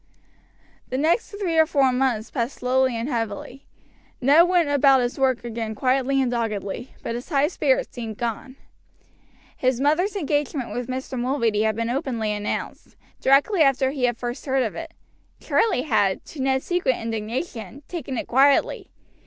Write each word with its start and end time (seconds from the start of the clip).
The 0.89 0.97
next 0.97 1.29
three 1.29 1.59
or 1.59 1.67
four 1.67 1.91
months 1.91 2.31
passed 2.31 2.55
slowly 2.55 2.95
and 2.97 3.07
heavily. 3.07 3.67
Ned 4.19 4.47
went 4.47 4.67
about 4.67 4.99
his 5.01 5.19
work 5.19 5.43
again 5.43 5.75
quietly 5.75 6.19
and 6.19 6.31
doggedly; 6.31 6.95
but 7.03 7.13
his 7.13 7.29
high 7.29 7.47
spirits 7.49 7.93
seemed 7.93 8.17
gone. 8.17 8.55
His 9.55 9.79
mother's 9.79 10.15
engagement 10.15 10.73
with 10.73 10.87
Mr. 10.89 11.19
Mulready 11.19 11.61
had 11.61 11.75
been 11.75 11.91
openly 11.91 12.31
announced, 12.31 12.95
directly 13.19 13.61
after 13.61 13.91
he 13.91 14.05
had 14.05 14.17
first 14.17 14.47
heard 14.47 14.63
of 14.63 14.73
it. 14.75 14.95
Charlie 15.39 15.83
had, 15.83 16.25
to 16.25 16.41
Ned's 16.41 16.65
secret 16.65 16.95
indignation, 16.95 17.83
taken 17.87 18.17
it 18.17 18.25
quietly. 18.25 18.89